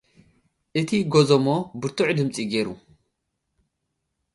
[0.79, 1.45] እቲ ጎዞሞ፡
[1.79, 2.67] ብርቱዕ ድምጺ ገይሩ።